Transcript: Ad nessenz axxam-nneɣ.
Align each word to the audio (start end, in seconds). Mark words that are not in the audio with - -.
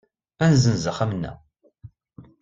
Ad 0.43 0.49
nessenz 0.53 0.85
axxam-nneɣ. 0.91 1.37